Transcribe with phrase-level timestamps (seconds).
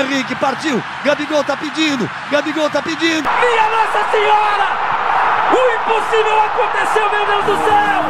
[0.00, 0.82] Henrique, partiu.
[1.04, 2.08] Gabigol tá pedindo.
[2.30, 3.28] Gabigol tá pedindo.
[3.28, 4.66] Minha Nossa Senhora!
[5.52, 8.00] O impossível aconteceu, meu Deus do céu!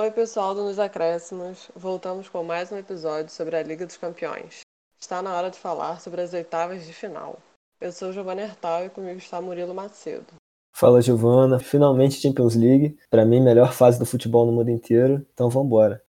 [0.00, 1.70] Oi, pessoal do Nos Acréscimos.
[1.76, 4.60] Voltamos com mais um episódio sobre a Liga dos Campeões.
[4.98, 7.38] Está na hora de falar sobre as oitavas de final.
[7.80, 10.41] Eu sou Giovanna Hertal e comigo está Murilo Macedo.
[10.74, 15.50] Fala Giovana, finalmente Champions League, para mim melhor fase do futebol no mundo inteiro, então
[15.50, 16.02] vamos embora.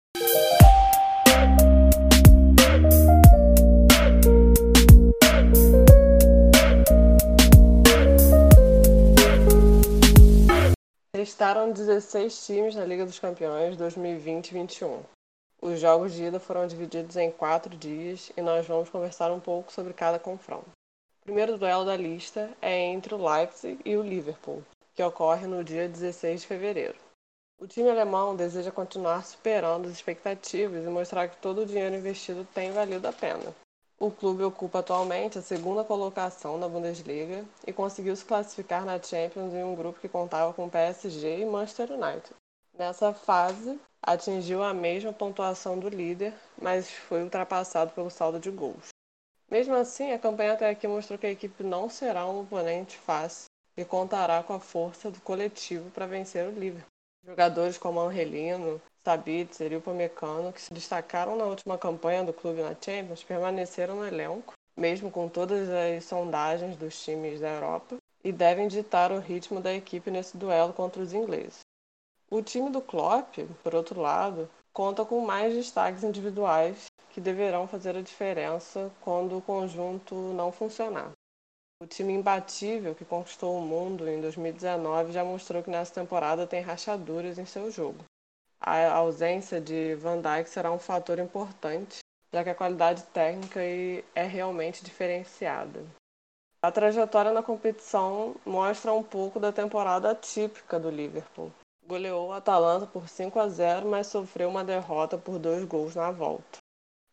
[11.17, 15.01] Restaram 16 times na Liga dos Campeões 2020-21.
[15.61, 19.73] Os jogos de ida foram divididos em quatro dias e nós vamos conversar um pouco
[19.73, 20.71] sobre cada confronto.
[21.31, 24.65] Primeiro duelo da lista é entre o Leipzig e o Liverpool,
[24.97, 26.97] que ocorre no dia 16 de fevereiro.
[27.57, 32.45] O time alemão deseja continuar superando as expectativas e mostrar que todo o dinheiro investido
[32.53, 33.55] tem valido a pena.
[33.97, 39.55] O clube ocupa atualmente a segunda colocação na Bundesliga e conseguiu se classificar na Champions
[39.55, 42.35] em um grupo que contava com PSG e Manchester United.
[42.77, 48.89] Nessa fase, atingiu a mesma pontuação do líder, mas foi ultrapassado pelo saldo de gols.
[49.51, 53.47] Mesmo assim, a campanha até aqui mostrou que a equipe não será um oponente fácil
[53.77, 56.87] e contará com a força do coletivo para vencer o Liverpool.
[57.27, 62.77] Jogadores como Angelino, Sabitzer e Upamecano, que se destacaram na última campanha do clube na
[62.81, 68.69] Champions, permaneceram no elenco, mesmo com todas as sondagens dos times da Europa, e devem
[68.69, 71.61] ditar o ritmo da equipe nesse duelo contra os ingleses.
[72.31, 77.97] O time do Klopp, por outro lado, conta com mais destaques individuais que deverão fazer
[77.97, 81.13] a diferença quando o conjunto não funcionar.
[81.83, 86.61] O time imbatível que conquistou o mundo em 2019 já mostrou que nessa temporada tem
[86.61, 88.05] rachaduras em seu jogo.
[88.61, 93.61] A ausência de Van Dijk será um fator importante, já que a qualidade técnica
[94.15, 95.83] é realmente diferenciada.
[96.63, 101.51] A trajetória na competição mostra um pouco da temporada típica do Liverpool.
[101.91, 106.13] Goleou o Atalanta por 5 a 0, mas sofreu uma derrota por dois gols na
[106.13, 106.59] volta.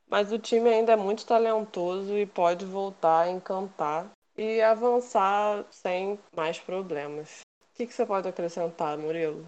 [0.07, 4.05] Mas o time ainda é muito talentoso e pode voltar a encantar
[4.37, 7.39] e avançar sem mais problemas.
[7.73, 9.47] O que, que você pode acrescentar, Murilo?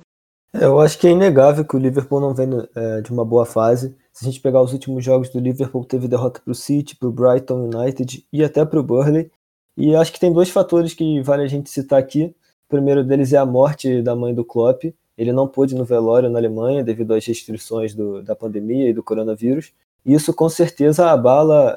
[0.51, 3.95] Eu acho que é inegável que o Liverpool não vem é, de uma boa fase.
[4.12, 7.07] Se a gente pegar os últimos jogos do Liverpool, teve derrota para o City, para
[7.07, 9.31] o Brighton United e até para o Burnley.
[9.78, 12.35] E acho que tem dois fatores que vale a gente citar aqui.
[12.66, 14.91] O primeiro deles é a morte da mãe do Klopp.
[15.19, 19.03] Ele não pôde no velório na Alemanha devido às restrições do, da pandemia e do
[19.03, 19.74] coronavírus.
[20.06, 21.72] Isso com certeza abala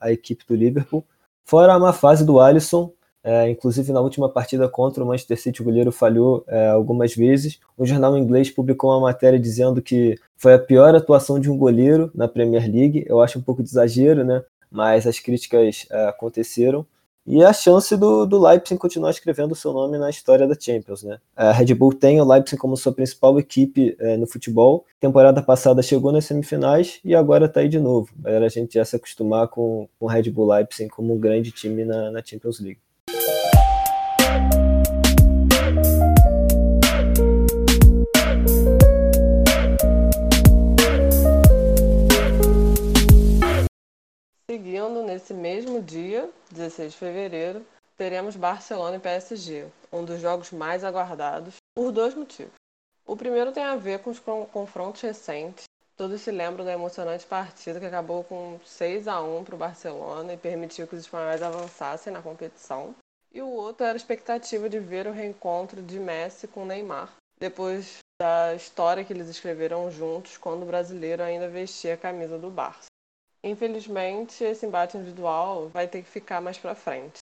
[0.00, 1.04] a, a equipe do Liverpool.
[1.44, 2.90] Fora a má fase do Alisson,
[3.22, 7.60] é, inclusive na última partida contra o Manchester City, o goleiro falhou é, algumas vezes.
[7.76, 12.10] O jornal inglês publicou uma matéria dizendo que foi a pior atuação de um goleiro
[12.14, 13.04] na Premier League.
[13.06, 14.42] Eu acho um pouco de exagero, né?
[14.70, 16.86] Mas as críticas aconteceram
[17.26, 21.02] e a chance do, do Leipzig continuar escrevendo o seu nome na história da Champions.
[21.02, 21.18] Né?
[21.34, 24.84] A Red Bull tem o Leipzig como sua principal equipe é, no futebol.
[25.00, 28.08] Temporada passada chegou nas semifinais e agora está aí de novo.
[28.24, 31.84] Era a gente já se acostumar com o Red Bull Leipzig como um grande time
[31.84, 32.78] na, na Champions League.
[44.56, 50.82] Seguindo nesse mesmo dia, 16 de fevereiro, teremos Barcelona e PSG, um dos jogos mais
[50.82, 52.54] aguardados, por dois motivos.
[53.06, 55.64] O primeiro tem a ver com os confrontos recentes.
[55.94, 60.32] Todos se lembram da emocionante partida que acabou com 6 a 1 para o Barcelona
[60.32, 62.94] e permitiu que os espanhóis avançassem na competição.
[63.34, 67.98] E o outro era a expectativa de ver o reencontro de Messi com Neymar, depois
[68.18, 72.86] da história que eles escreveram juntos quando o brasileiro ainda vestia a camisa do Barça.
[73.46, 77.18] Infelizmente, esse embate individual vai ter que ficar mais para frente.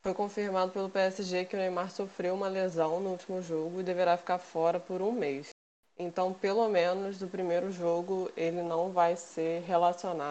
[0.00, 4.16] Foi confirmado pelo PSG que o Neymar sofreu uma lesão no último jogo e deverá
[4.16, 5.50] ficar fora por um mês.
[5.98, 10.30] Então, pelo menos do primeiro jogo, ele não vai ser relacionado.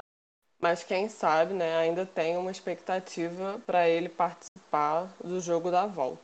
[0.59, 6.23] Mas quem sabe, né, ainda tem uma expectativa para ele participar do jogo da volta.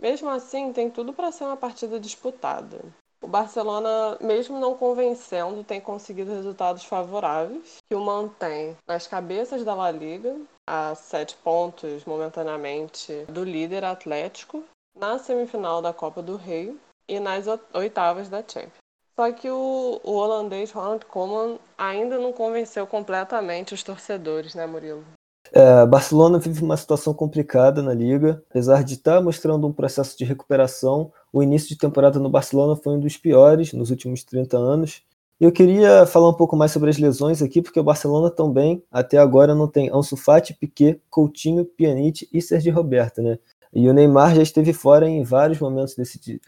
[0.00, 2.80] Mesmo assim, tem tudo para ser uma partida disputada.
[3.20, 9.74] O Barcelona, mesmo não convencendo, tem conseguido resultados favoráveis, que o mantém nas cabeças da
[9.74, 10.36] La Liga,
[10.66, 14.62] a sete pontos momentaneamente do líder Atlético,
[14.96, 16.76] na semifinal da Copa do Rei
[17.08, 18.72] e nas oitavas da Champions.
[19.18, 25.04] Só que o, o holandês Ronald Koeman ainda não convenceu completamente os torcedores, né, Murilo?
[25.52, 30.16] É, Barcelona vive uma situação complicada na liga, apesar de estar tá mostrando um processo
[30.16, 31.12] de recuperação.
[31.32, 35.02] O início de temporada no Barcelona foi um dos piores nos últimos 30 anos.
[35.40, 39.18] Eu queria falar um pouco mais sobre as lesões aqui, porque o Barcelona também, até
[39.18, 43.38] agora, não tem Ansu Fati, Piquet, Coutinho, Pjanic e Sergi Roberto, né?
[43.72, 45.94] E o Neymar já esteve fora em vários momentos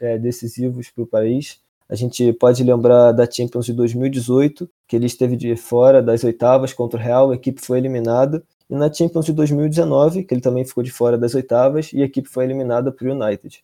[0.01, 1.61] é, decisivos para o país.
[1.87, 6.73] A gente pode lembrar da Champions de 2018, que ele esteve de fora das oitavas
[6.73, 8.43] contra o Real, a equipe foi eliminada.
[8.69, 12.05] E na Champions de 2019, que ele também ficou de fora das oitavas e a
[12.05, 13.63] equipe foi eliminada para o United.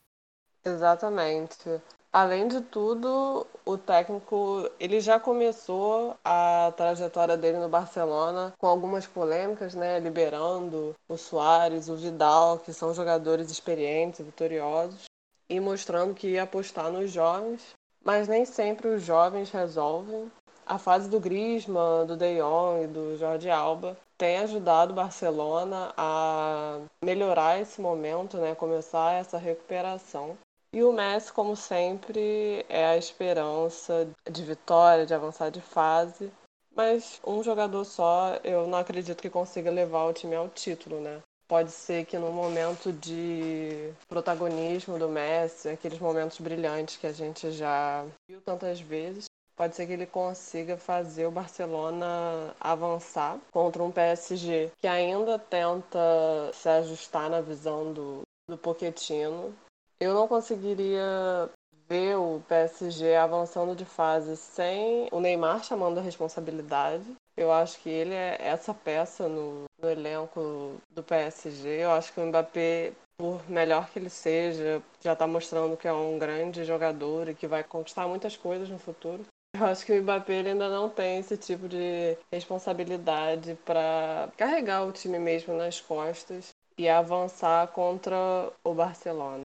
[0.67, 1.81] Exatamente.
[2.11, 9.07] Além de tudo, o técnico ele já começou a trajetória dele no Barcelona com algumas
[9.07, 15.05] polêmicas, né, liberando o Soares, o Vidal, que são jogadores experientes, vitoriosos,
[15.49, 17.73] e mostrando que ia apostar nos jovens,
[18.03, 20.29] mas nem sempre os jovens resolvem.
[20.65, 25.93] A fase do Griezmann, do De Jong e do Jordi Alba tem ajudado o Barcelona
[25.95, 30.37] a melhorar esse momento, né, começar essa recuperação.
[30.71, 36.31] E o Messi, como sempre, é a esperança de vitória, de avançar de fase.
[36.75, 41.21] Mas um jogador só, eu não acredito que consiga levar o time ao título, né?
[41.47, 47.51] Pode ser que no momento de protagonismo do Messi, aqueles momentos brilhantes que a gente
[47.51, 49.25] já viu tantas vezes,
[49.55, 56.51] pode ser que ele consiga fazer o Barcelona avançar contra um PSG que ainda tenta
[56.53, 59.55] se ajustar na visão do, do Pochettino
[59.99, 61.49] eu não conseguiria
[61.89, 67.05] ver o PSG avançando de fase sem o Neymar chamando a responsabilidade.
[67.35, 71.83] Eu acho que ele é essa peça no, no elenco do PSG.
[71.83, 75.93] Eu acho que o Mbappé, por melhor que ele seja, já está mostrando que é
[75.93, 79.25] um grande jogador e que vai conquistar muitas coisas no futuro.
[79.55, 84.91] Eu acho que o Mbappé ainda não tem esse tipo de responsabilidade para carregar o
[84.91, 89.46] time mesmo nas costas e avançar contra o Barcelona.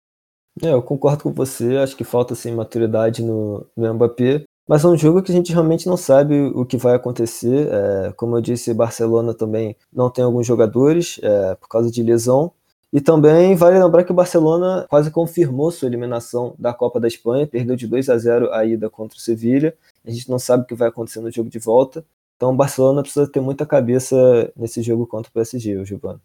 [0.62, 4.88] É, eu concordo com você, acho que falta assim, maturidade no, no Mbappé, mas é
[4.88, 7.68] um jogo que a gente realmente não sabe o que vai acontecer.
[7.70, 12.52] É, como eu disse, Barcelona também não tem alguns jogadores é, por causa de lesão.
[12.90, 17.46] E também vale lembrar que o Barcelona quase confirmou sua eliminação da Copa da Espanha,
[17.46, 19.74] perdeu de 2 a 0 a ida contra o Sevilha.
[20.06, 22.04] A gente não sabe o que vai acontecer no jogo de volta.
[22.36, 26.20] Então o Barcelona precisa ter muita cabeça nesse jogo contra o PSG, Giovanni.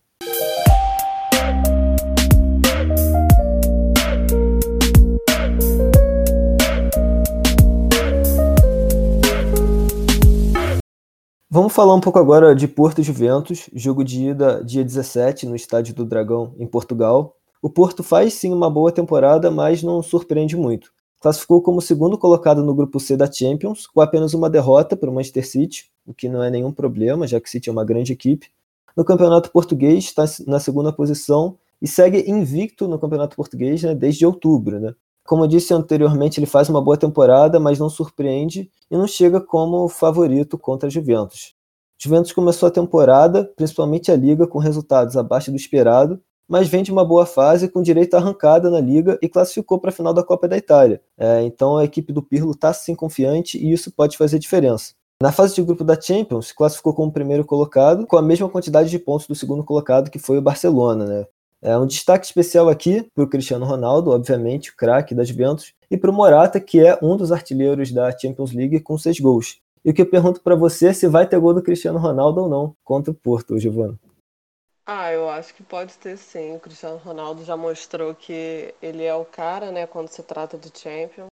[11.52, 15.96] Vamos falar um pouco agora de Porto Juventus, jogo de ida dia 17 no Estádio
[15.96, 17.36] do Dragão, em Portugal.
[17.60, 20.92] O Porto faz sim uma boa temporada, mas não surpreende muito.
[21.20, 25.14] Classificou como segundo colocado no grupo C da Champions, com apenas uma derrota para o
[25.14, 28.14] Manchester City, o que não é nenhum problema, já que o City é uma grande
[28.14, 28.52] equipe.
[28.96, 34.24] No Campeonato Português está na segunda posição e segue invicto no Campeonato Português né, desde
[34.24, 34.80] outubro.
[34.80, 34.94] Né?
[35.30, 39.40] Como eu disse anteriormente, ele faz uma boa temporada, mas não surpreende e não chega
[39.40, 41.54] como favorito contra a Juventus.
[42.02, 46.92] Juventus começou a temporada, principalmente a liga, com resultados abaixo do esperado, mas vem de
[46.92, 50.24] uma boa fase com direito à arrancada na liga e classificou para a final da
[50.24, 51.00] Copa da Itália.
[51.16, 54.96] É, então a equipe do Pirlo está sim confiante e isso pode fazer diferença.
[55.22, 58.98] Na fase de grupo da Champions, classificou como primeiro colocado, com a mesma quantidade de
[58.98, 61.06] pontos do segundo colocado, que foi o Barcelona.
[61.06, 61.28] Né?
[61.62, 65.98] É um destaque especial aqui para o Cristiano Ronaldo, obviamente, o craque das Juventus, e
[65.98, 69.60] para o Morata, que é um dos artilheiros da Champions League com seis gols.
[69.84, 72.42] E o que eu pergunto para você é se vai ter gol do Cristiano Ronaldo
[72.42, 74.00] ou não contra o Porto, Giovana.
[74.86, 76.56] Ah, eu acho que pode ter sim.
[76.56, 80.72] O Cristiano Ronaldo já mostrou que ele é o cara, né, quando se trata de
[80.74, 81.28] Champions.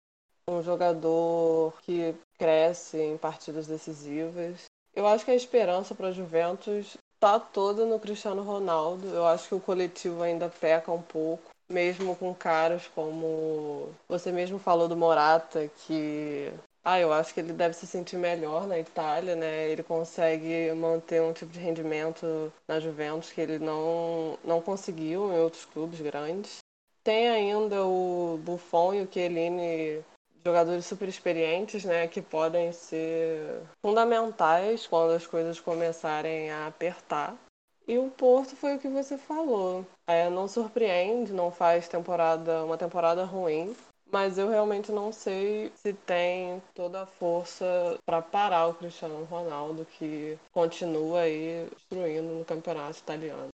[0.48, 4.64] Um jogador que cresce em partidas decisivas.
[4.94, 9.08] Eu acho que a esperança para a Juventus tá toda no Cristiano Ronaldo.
[9.08, 14.58] Eu acho que o coletivo ainda peca um pouco, mesmo com caras como você mesmo
[14.58, 16.52] falou do Morata, que
[16.84, 19.70] ah, eu acho que ele deve se sentir melhor na Itália, né?
[19.70, 25.38] Ele consegue manter um tipo de rendimento na Juventus que ele não, não conseguiu em
[25.38, 26.58] outros clubes grandes.
[27.02, 30.04] Tem ainda o Buffon e o Chiellini
[30.44, 37.36] jogadores super experientes, né, que podem ser fundamentais quando as coisas começarem a apertar.
[37.86, 39.84] E o Porto foi o que você falou.
[40.06, 43.74] É, não surpreende, não faz temporada uma temporada ruim,
[44.10, 49.86] mas eu realmente não sei se tem toda a força para parar o Cristiano Ronaldo,
[49.98, 53.48] que continua aí destruindo no campeonato italiano.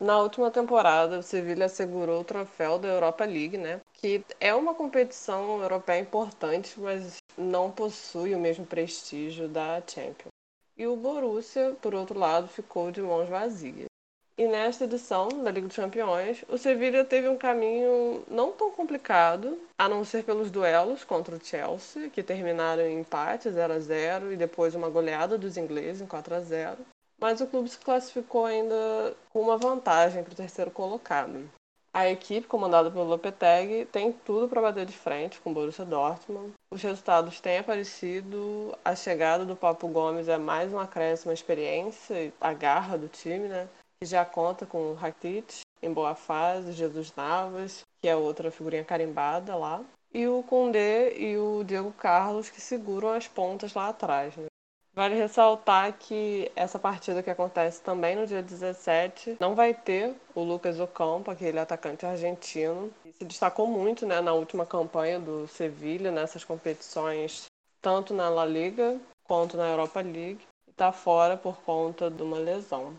[0.00, 3.82] Na última temporada, o Sevilla segurou o troféu da Europa League, né?
[3.92, 10.32] Que é uma competição europeia importante, mas não possui o mesmo prestígio da Champions.
[10.74, 13.90] E o Borussia, por outro lado, ficou de mãos vazias.
[14.38, 19.58] E nesta edição da Liga dos Campeões, o Sevilla teve um caminho não tão complicado,
[19.78, 24.32] a não ser pelos duelos contra o Chelsea, que terminaram em empate 0 a 0
[24.32, 26.78] e depois uma goleada dos ingleses em 4 a 0
[27.20, 31.48] mas o clube se classificou ainda com uma vantagem para o terceiro colocado.
[31.92, 36.52] A equipe, comandada pelo Lopetegui, tem tudo para bater de frente com o Borussia Dortmund.
[36.70, 42.32] Os resultados têm aparecido, a chegada do Papo Gomes é mais um acréscimo à experiência,
[42.40, 43.68] a garra do time, né?
[44.00, 48.84] Que já conta com o Rakitic em boa fase, Jesus Navas, que é outra figurinha
[48.84, 49.82] carimbada lá,
[50.14, 54.36] e o Condé e o Diego Carlos que seguram as pontas lá atrás.
[54.36, 54.46] Né?
[54.92, 60.42] Vale ressaltar que essa partida que acontece também no dia 17 não vai ter o
[60.42, 66.42] Lucas Ocampo, aquele atacante argentino, se destacou muito né, na última campanha do Sevilha nessas
[66.42, 67.46] competições,
[67.80, 72.94] tanto na La Liga quanto na Europa League, está fora por conta de uma lesão.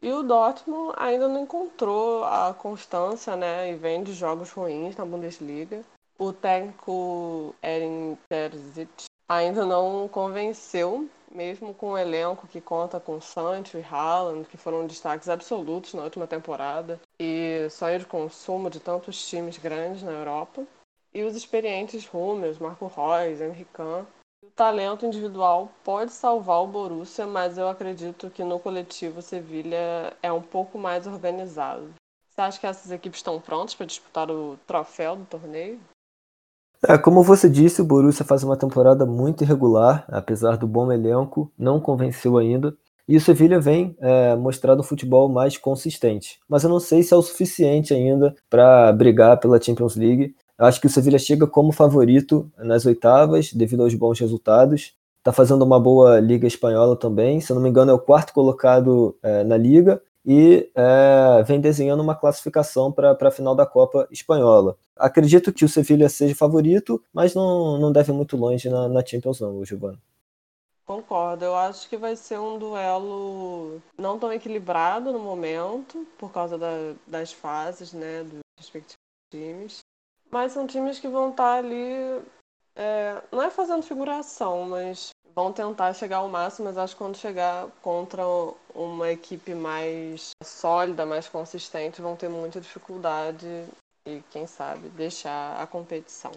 [0.00, 5.04] E o Dortmund ainda não encontrou a constância né, e vem de jogos ruins na
[5.04, 5.82] Bundesliga.
[6.18, 13.78] O técnico Erin Terzic ainda não convenceu mesmo com um elenco que conta com Sancho
[13.78, 19.26] e Haaland, que foram destaques absolutos na última temporada, e sonho de consumo de tantos
[19.28, 20.64] times grandes na Europa,
[21.12, 24.04] e os experientes Hummels, Marco Reus, Henry Kahn.
[24.42, 30.16] O talento individual pode salvar o Borussia, mas eu acredito que no coletivo o Sevilha
[30.22, 31.92] é um pouco mais organizado.
[32.30, 35.80] Você acha que essas equipes estão prontas para disputar o troféu do torneio?
[36.88, 41.50] É, como você disse, o Borussia faz uma temporada muito irregular, apesar do bom elenco,
[41.58, 42.76] não convenceu ainda.
[43.08, 46.38] E o Sevilha vem é, mostrando um futebol mais consistente.
[46.48, 50.34] Mas eu não sei se é o suficiente ainda para brigar pela Champions League.
[50.56, 54.94] Eu acho que o Sevilha chega como favorito nas oitavas, devido aos bons resultados.
[55.18, 57.40] Está fazendo uma boa Liga Espanhola também.
[57.40, 61.60] Se eu não me engano, é o quarto colocado é, na Liga e é, vem
[61.60, 64.76] desenhando uma classificação para a final da Copa Espanhola.
[64.96, 69.40] Acredito que o Sevilha seja favorito, mas não, não deve muito longe na, na Champions
[69.40, 69.98] não, Giovanni.
[70.84, 76.58] Concordo, eu acho que vai ser um duelo não tão equilibrado no momento, por causa
[76.58, 78.96] da, das fases né, dos respectivos
[79.30, 79.78] times.
[80.30, 82.20] Mas são times que vão estar ali,
[82.74, 87.16] é, não é fazendo figuração, mas vão tentar chegar ao máximo, mas acho que quando
[87.18, 88.22] chegar contra
[88.74, 93.46] uma equipe mais sólida, mais consistente, vão ter muita dificuldade
[94.08, 96.32] e, quem sabe, deixar a competição.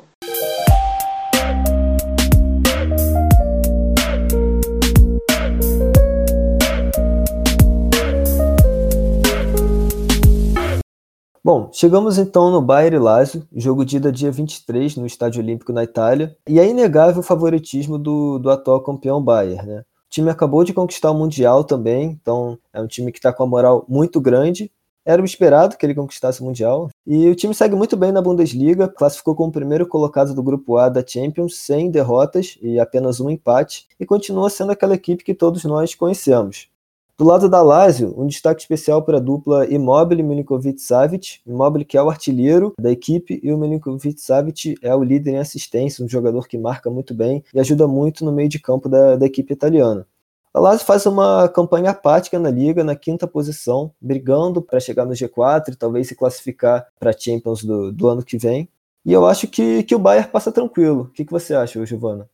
[11.52, 15.84] Bom, chegamos então no Bayern Lazio, jogo de ida dia 23 no Estádio Olímpico na
[15.84, 19.80] Itália, e é inegável o favoritismo do, do atual campeão Bayern, né?
[19.80, 23.42] O time acabou de conquistar o Mundial também, então é um time que está com
[23.42, 24.72] a moral muito grande.
[25.04, 26.92] Era o esperado que ele conquistasse o Mundial.
[27.04, 30.88] E o time segue muito bem na Bundesliga, classificou como primeiro colocado do Grupo A
[30.88, 35.64] da Champions, sem derrotas e apenas um empate, e continua sendo aquela equipe que todos
[35.64, 36.70] nós conhecemos.
[37.20, 41.42] Do lado da Lazio, um destaque especial para a dupla Immobile Milinkovic-Savic.
[41.46, 46.06] Immobile que é o artilheiro da equipe e o Milinkovic-Savic é o líder em assistência,
[46.06, 49.26] um jogador que marca muito bem e ajuda muito no meio de campo da, da
[49.26, 50.08] equipe italiana.
[50.54, 55.12] A Lazio faz uma campanha apática na liga, na quinta posição, brigando para chegar no
[55.12, 58.70] G4 e talvez se classificar para a Champions do, do, ano que vem.
[59.06, 61.02] E eu acho que, que o Bayern passa tranquilo.
[61.02, 62.30] O que, que você acha, Giovana?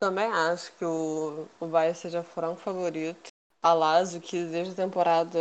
[0.00, 3.29] Também acho que o, o Bayern seja franco favorito
[3.62, 5.38] a Lazio, que desde a temporada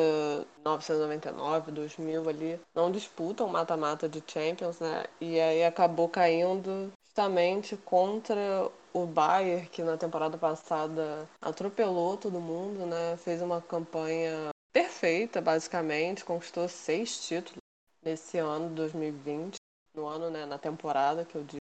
[0.57, 5.05] 1999, 2000 ali, não disputam mata-mata de Champions, né?
[5.21, 12.85] E aí acabou caindo justamente contra o Bayern, que na temporada passada atropelou todo mundo,
[12.85, 13.17] né?
[13.17, 17.59] Fez uma campanha perfeita, basicamente, conquistou seis títulos
[18.03, 19.55] nesse ano 2020,
[19.93, 21.59] no ano, né, na temporada que eu digo.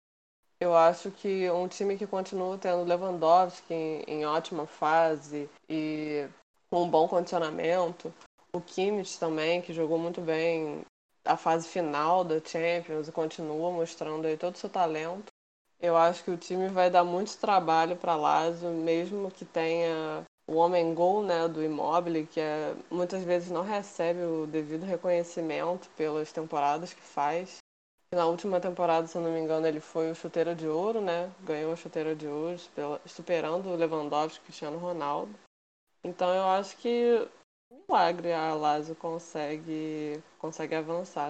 [0.61, 6.29] Eu acho que um time que continua tendo Lewandowski em, em ótima fase e
[6.71, 8.13] com um bom condicionamento.
[8.53, 10.83] O Kimmich também, que jogou muito bem
[11.25, 15.27] a fase final da Champions e continua mostrando aí todo o seu talento.
[15.81, 20.55] Eu acho que o time vai dar muito trabalho para Lazio, mesmo que tenha o
[20.55, 26.33] homem gol né, do Immobile, que é, muitas vezes não recebe o devido reconhecimento pelas
[26.33, 27.59] temporadas que faz.
[28.11, 31.31] Na última temporada, se eu não me engano, ele foi o chuteiro de ouro, né?
[31.41, 32.59] Ganhou a chuteira de ouro,
[33.05, 35.39] superando o Lewandowski e Cristiano Ronaldo.
[36.05, 37.27] Então eu acho que
[37.89, 41.29] milagre a Lazio consegue, consegue avançar.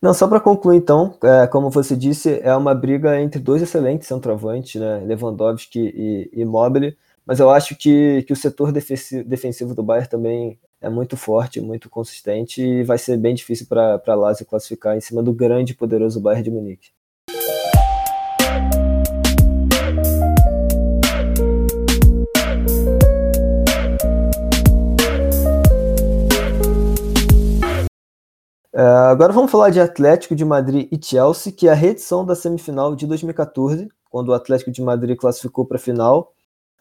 [0.00, 4.06] Não, só para concluir então, é, como você disse, é uma briga entre dois excelentes
[4.06, 6.94] centroavantes, né, Lewandowski e, e Mobile,
[7.24, 11.88] mas eu acho que, que o setor defensivo do Bayern também é muito forte, muito
[11.88, 15.76] consistente e vai ser bem difícil para a Lazio classificar em cima do grande e
[15.76, 16.90] poderoso Bayern de Munique.
[28.74, 32.34] Uh, agora vamos falar de Atlético de Madrid e Chelsea, que é a reedição da
[32.34, 36.32] semifinal de 2014, quando o Atlético de Madrid classificou para a final.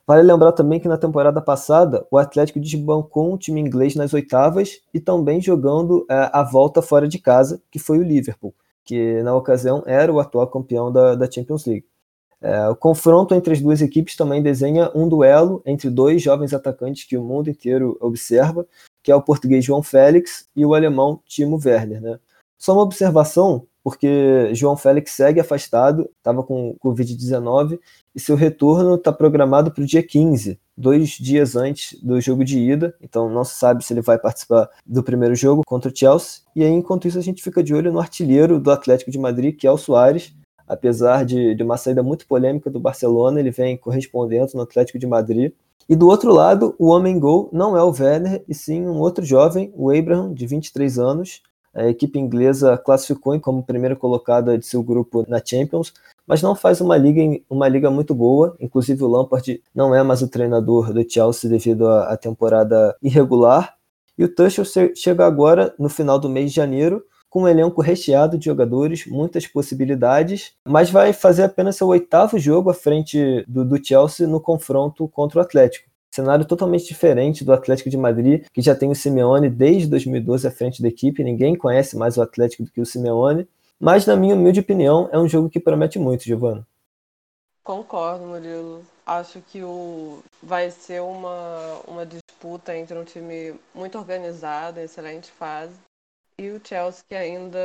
[0.08, 4.82] Vale lembrar também que na temporada passada o Atlético desbancou um time inglês nas oitavas
[4.92, 9.36] e também jogando uh, a volta fora de casa, que foi o Liverpool, que na
[9.36, 11.86] ocasião era o atual campeão da, da Champions League.
[12.42, 17.04] Uh, o confronto entre as duas equipes também desenha um duelo entre dois jovens atacantes
[17.04, 18.66] que o mundo inteiro observa,
[19.04, 22.02] que é o português João Félix e o alemão Timo Werner.
[22.02, 22.20] Né?
[22.58, 27.78] Só uma observação, porque João Félix segue afastado, estava com Covid-19,
[28.16, 32.58] e seu retorno está programado para o dia 15, dois dias antes do jogo de
[32.58, 36.42] ida, então não se sabe se ele vai participar do primeiro jogo contra o Chelsea.
[36.56, 39.58] E aí, enquanto isso, a gente fica de olho no artilheiro do Atlético de Madrid,
[39.58, 40.34] que é o Soares.
[40.66, 45.06] Apesar de, de uma saída muito polêmica do Barcelona, ele vem correspondendo no Atlético de
[45.06, 45.52] Madrid.
[45.88, 49.24] E do outro lado, o homem gol não é o Werner, e sim um outro
[49.26, 51.42] jovem, o Abraham, de 23 anos.
[51.74, 55.92] A equipe inglesa classificou como primeira colocada de seu grupo na Champions,
[56.26, 58.56] mas não faz uma liga, uma liga muito boa.
[58.60, 63.76] Inclusive, o Lampard não é mais o treinador do Chelsea devido à temporada irregular.
[64.18, 68.38] E o Tuchel chega agora, no final do mês de janeiro, com um elenco recheado
[68.38, 73.84] de jogadores, muitas possibilidades, mas vai fazer apenas seu oitavo jogo à frente do, do
[73.84, 75.90] Chelsea no confronto contra o Atlético.
[76.12, 80.52] Cenário totalmente diferente do Atlético de Madrid, que já tem o Simeone desde 2012 à
[80.52, 83.48] frente da equipe, ninguém conhece mais o Atlético do que o Simeone,
[83.80, 86.68] mas na minha humilde opinião é um jogo que promete muito, Giovana.
[87.64, 88.84] Concordo, Murilo.
[89.04, 90.20] Acho que o...
[90.44, 95.74] vai ser uma, uma disputa entre um time muito organizado, em excelente fase,
[96.38, 97.60] e o Chelsea que ainda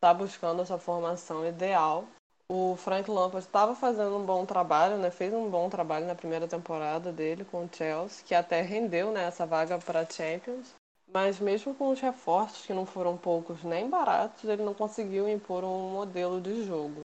[0.00, 2.04] está buscando essa formação ideal.
[2.48, 5.10] O Frank Lampard estava fazendo um bom trabalho, né?
[5.10, 9.24] Fez um bom trabalho na primeira temporada dele com o Chelsea, que até rendeu né,
[9.24, 10.74] essa vaga para Champions.
[11.12, 15.64] Mas mesmo com os reforços, que não foram poucos nem baratos, ele não conseguiu impor
[15.64, 17.00] um modelo de jogo.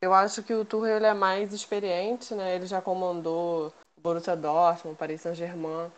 [0.00, 2.54] Eu acho que o Tuchel é mais experiente, né?
[2.54, 5.90] Ele já comandou o Borussia Dortmund, Paris Saint-Germain.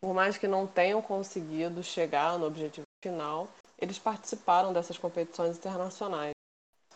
[0.00, 6.32] Por mais que não tenham conseguido chegar no objetivo final, eles participaram dessas competições internacionais.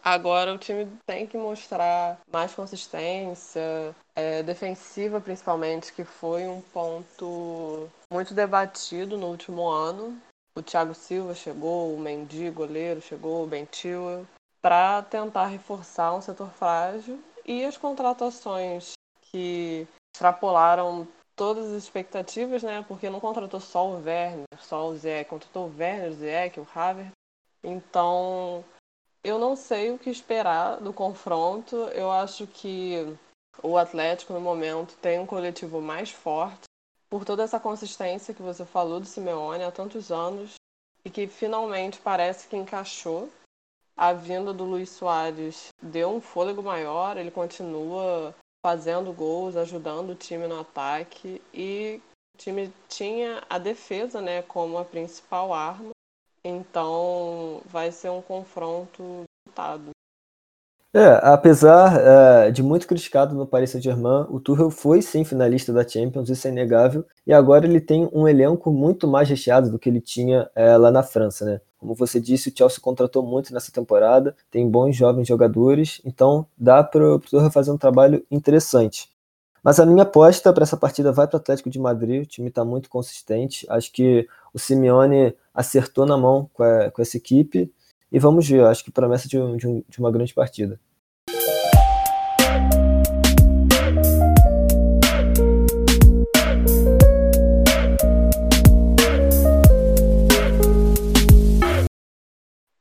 [0.02, 7.90] Agora o time tem que mostrar mais consistência, é, defensiva principalmente, que foi um ponto
[8.10, 10.16] muito debatido no último ano.
[10.54, 14.26] O Thiago Silva chegou, o Mendy, goleiro, chegou, o Ben Chilwell,
[14.62, 17.22] para tentar reforçar um setor frágil.
[17.44, 18.92] E as contratações
[19.30, 21.06] que extrapolaram
[21.38, 22.84] todas as expectativas, né?
[22.86, 26.66] Porque não contratou só o Werner, só o Zé, contratou o Werner, o Zé, o
[26.74, 27.12] Havertz.
[27.62, 28.64] Então,
[29.22, 31.76] eu não sei o que esperar do confronto.
[31.94, 33.16] Eu acho que
[33.62, 36.64] o Atlético, no momento, tem um coletivo mais forte
[37.08, 40.54] por toda essa consistência que você falou do Simeone há tantos anos
[41.04, 43.30] e que finalmente parece que encaixou.
[43.96, 50.14] A vinda do Luiz Soares deu um fôlego maior, ele continua fazendo gols, ajudando o
[50.14, 52.00] time no ataque e
[52.34, 55.90] o time tinha a defesa, né, como a principal arma.
[56.44, 59.90] Então vai ser um confronto lutado.
[60.94, 62.00] É, apesar
[62.46, 66.48] é, de muito criticado no Paris Saint-Germain, o Tuchel foi sim finalista da Champions, isso
[66.48, 70.50] é inegável, e agora ele tem um elenco muito mais recheado do que ele tinha
[70.54, 71.60] é, lá na França, né?
[71.78, 76.82] Como você disse, o Chelsea contratou muito nessa temporada, tem bons jovens jogadores, então dá
[76.82, 79.08] para o Tuchel fazer um trabalho interessante.
[79.62, 82.48] Mas a minha aposta para essa partida vai para o Atlético de Madrid, o time
[82.48, 87.72] está muito consistente, acho que o Simeone acertou na mão com, a, com essa equipe,
[88.10, 90.80] e vamos ver, acho que promessa de, um, de, um, de uma grande partida.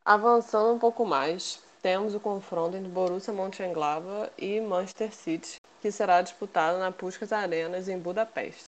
[0.08, 6.22] Avançando um pouco mais, temos o confronto entre Borussia Mönchengladbach e Manchester City, que será
[6.22, 8.64] disputado na Puskas Arenas em Budapeste.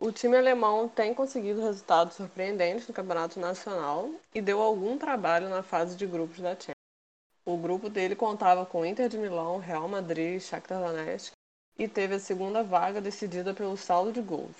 [0.00, 5.62] O time alemão tem conseguido resultados surpreendentes no Campeonato Nacional e deu algum trabalho na
[5.62, 6.72] fase de grupos da Champions.
[7.44, 11.34] O grupo dele contava com Inter de Milão, Real Madrid, Shakhtar Donetsk
[11.78, 14.56] e teve a segunda vaga decidida pelo saldo de gols.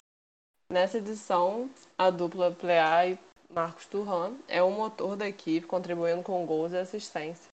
[0.69, 3.19] Nessa edição, a dupla Plea e
[3.55, 7.49] Marcos Turhan é o motor da equipe, contribuindo com gols e assistência.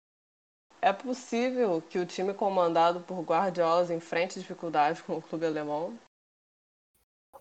[0.80, 5.94] É possível que o time comandado por Guardiola enfrente dificuldades com o clube alemão?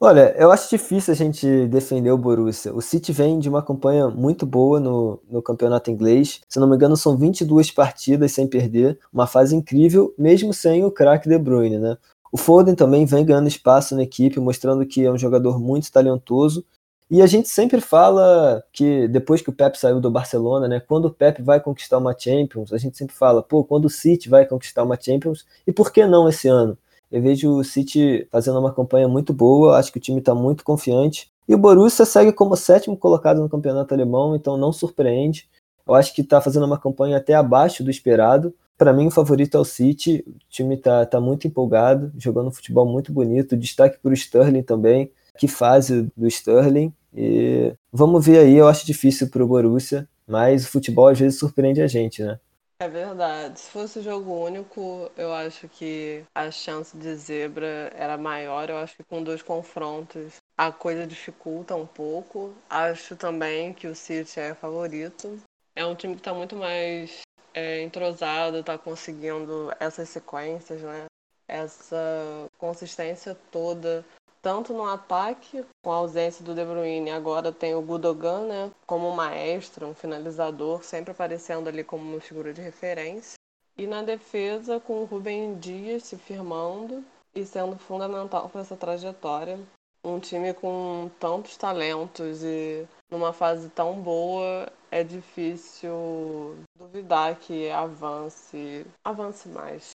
[0.01, 2.75] Olha, eu acho difícil a gente defender o Borussia.
[2.75, 6.41] O City vem de uma campanha muito boa no, no campeonato inglês.
[6.49, 8.99] Se não me engano, são 22 partidas sem perder.
[9.11, 11.97] Uma fase incrível, mesmo sem o craque De Bruyne, né?
[12.31, 16.65] O Foden também vem ganhando espaço na equipe, mostrando que é um jogador muito talentoso.
[17.09, 21.05] E a gente sempre fala que depois que o Pep saiu do Barcelona, né, quando
[21.05, 24.45] o Pep vai conquistar uma Champions, a gente sempre fala, pô, quando o City vai
[24.45, 26.77] conquistar uma Champions, e por que não esse ano?
[27.11, 30.65] Eu vejo o City fazendo uma campanha muito boa, acho que o time está muito
[30.65, 31.31] confiante.
[31.49, 35.49] E o Borussia segue como sétimo colocado no campeonato alemão, então não surpreende.
[35.87, 38.53] Eu acho que está fazendo uma campanha até abaixo do esperado.
[38.77, 40.25] Para mim, o favorito é o City.
[40.27, 43.57] O time está tá muito empolgado, jogando um futebol muito bonito.
[43.57, 45.13] Destaque para o Sterling também.
[45.39, 46.93] Que fase do Sterling.
[47.15, 51.39] E vamos ver aí, eu acho difícil para o Borussia, mas o futebol às vezes
[51.39, 52.39] surpreende a gente, né?
[52.79, 53.59] É verdade.
[53.59, 58.69] Se fosse jogo único, eu acho que a chance de zebra era maior.
[58.69, 62.55] Eu acho que com dois confrontos a coisa dificulta um pouco.
[62.69, 65.39] Acho também que o City é favorito.
[65.75, 67.23] É um time que está muito mais
[67.55, 71.07] é, entrosado, está conseguindo essas sequências, né?
[71.49, 74.05] Essa consistência toda
[74.47, 79.11] tanto no ataque, com a ausência do De Bruyne, agora tem o Gudogan, né, como
[79.11, 83.35] maestro, um finalizador, sempre aparecendo ali como uma figura de referência.
[83.77, 87.05] E na defesa, com o Rubem Dias se firmando
[87.35, 89.59] e sendo fundamental para essa trajetória.
[90.05, 98.87] Um time com tantos talentos e numa fase tão boa, é difícil duvidar que avance,
[99.05, 99.96] avance mais.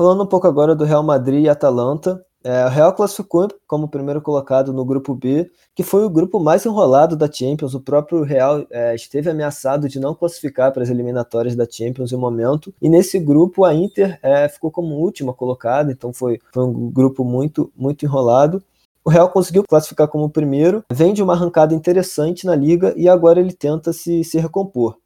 [0.00, 4.22] Falando um pouco agora do Real Madrid e Atalanta, é, o Real classificou como primeiro
[4.22, 7.74] colocado no grupo B, que foi o grupo mais enrolado da Champions.
[7.74, 12.16] O próprio Real é, esteve ameaçado de não classificar para as eliminatórias da Champions em
[12.16, 12.72] um momento.
[12.80, 17.22] E nesse grupo a Inter é, ficou como última colocada, então foi, foi um grupo
[17.22, 18.64] muito, muito enrolado.
[19.04, 23.38] O Real conseguiu classificar como primeiro, vem de uma arrancada interessante na liga e agora
[23.38, 24.96] ele tenta se, se recompor.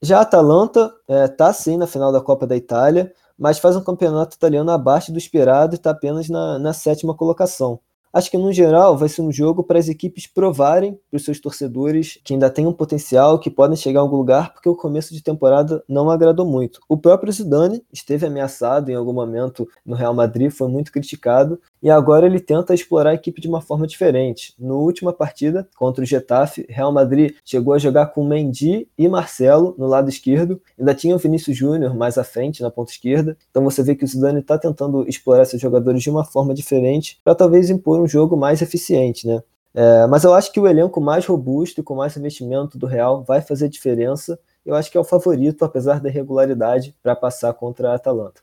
[0.00, 3.84] Já a Atalanta está é, sim na final da Copa da Itália, mas faz um
[3.84, 7.80] campeonato italiano abaixo do esperado e está apenas na, na sétima colocação.
[8.12, 11.38] Acho que no geral vai ser um jogo para as equipes provarem para os seus
[11.40, 15.12] torcedores que ainda tem um potencial, que podem chegar a algum lugar, porque o começo
[15.12, 16.80] de temporada não agradou muito.
[16.88, 21.90] O próprio Zidane esteve ameaçado em algum momento no Real Madrid, foi muito criticado, e
[21.90, 24.54] agora ele tenta explorar a equipe de uma forma diferente.
[24.58, 29.74] Na última partida contra o Getafe, Real Madrid chegou a jogar com Mendy e Marcelo
[29.78, 33.36] no lado esquerdo, ainda tinha o Vinícius Júnior mais à frente na ponta esquerda.
[33.50, 37.20] Então você vê que o Zidane está tentando explorar esses jogadores de uma forma diferente
[37.22, 39.42] para talvez impor um jogo mais eficiente, né?
[39.74, 43.22] É, mas eu acho que o elenco mais robusto e com mais investimento do Real
[43.22, 44.38] vai fazer diferença.
[44.64, 48.40] Eu acho que é o favorito, apesar da irregularidade, para passar contra a Atalanta.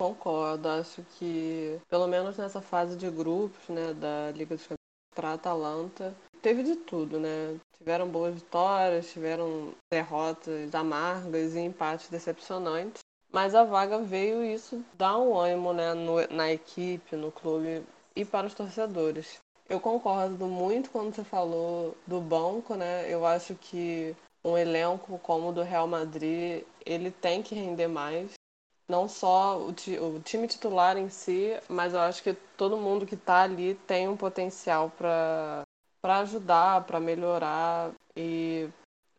[0.00, 4.78] Concordo, acho que pelo menos nessa fase de grupos, né, da Liga dos Campeões
[5.14, 7.58] para Atalanta, teve de tudo, né?
[7.76, 14.82] Tiveram boas vitórias, tiveram derrotas amargas e empates decepcionantes, mas a vaga veio e isso
[14.94, 17.84] dá um ânimo, né, no, na equipe, no clube
[18.16, 19.38] e para os torcedores.
[19.68, 23.04] Eu concordo muito quando você falou do banco, né?
[23.06, 28.39] Eu acho que um elenco como o do Real Madrid, ele tem que render mais
[28.90, 33.14] não só o, o, time titular em si, mas eu acho que todo mundo que
[33.14, 35.64] está ali tem um potencial para
[36.02, 38.68] ajudar, para melhorar e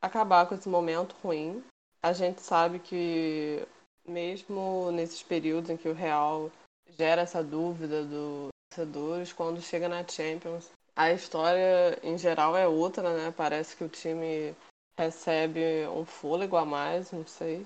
[0.02, 1.64] acabar com esse momento ruim.
[2.04, 3.66] A gente sabe que
[4.06, 6.52] mesmo nesses períodos em que o Real
[6.90, 13.16] gera essa dúvida dos torcedores, quando chega na Champions, a história em geral é outra,
[13.16, 13.34] né?
[13.36, 14.54] Parece que o time
[14.98, 17.66] recebe um fôlego a mais, não sei.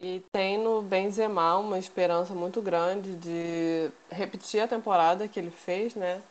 [0.00, 5.94] E tem no Benzema uma esperança muito grande de repetir a temporada que ele fez,
[5.94, 6.22] né?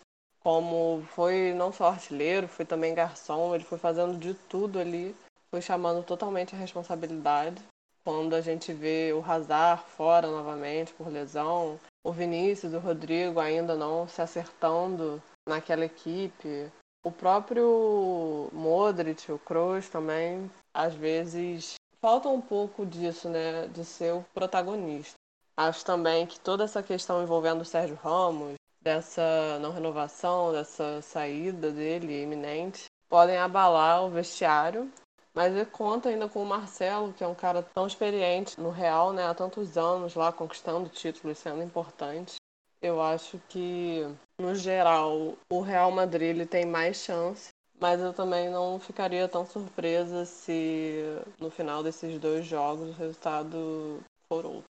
[0.42, 5.16] Como foi não só artilheiro, foi também garçom, ele foi fazendo de tudo ali,
[5.50, 7.64] foi chamando totalmente a responsabilidade.
[8.04, 13.76] Quando a gente vê o Hazard fora novamente por lesão, o Vinícius o Rodrigo ainda
[13.76, 16.70] não se acertando naquela equipe,
[17.06, 24.14] o próprio Modric, o Kroos também, às vezes falta um pouco disso, né, de ser
[24.14, 25.16] o protagonista.
[25.56, 31.72] Acho também que toda essa questão envolvendo o Sérgio Ramos, dessa não renovação, dessa saída
[31.72, 34.92] dele iminente, podem abalar o vestiário.
[35.34, 39.14] Mas ele conta ainda com o Marcelo, que é um cara tão experiente no Real,
[39.14, 39.26] né?
[39.26, 42.36] Há tantos anos lá conquistando títulos, sendo importante.
[42.82, 44.06] Eu acho que,
[44.38, 47.50] no geral, o Real Madrid ele tem mais chance.
[47.80, 51.04] Mas eu também não ficaria tão surpresa se
[51.40, 54.64] no final desses dois jogos o resultado for outro.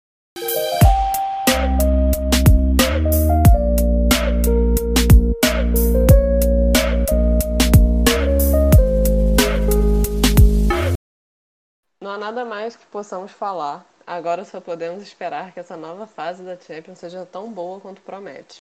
[12.01, 13.85] Não há nada mais que possamos falar.
[14.05, 18.62] Agora só podemos esperar que essa nova fase da Champions seja tão boa quanto promete.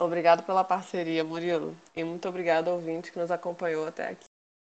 [0.00, 1.76] Obrigado pela parceria, Murilo.
[1.94, 4.24] E muito obrigado ao ouvinte que nos acompanhou até aqui.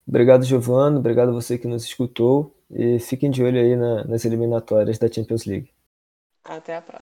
[0.07, 0.99] Obrigado, Giovano.
[0.99, 2.55] Obrigado a você que nos escutou.
[2.69, 5.73] E fiquem de olho aí na, nas eliminatórias da Champions League.
[6.43, 7.12] Até a próxima.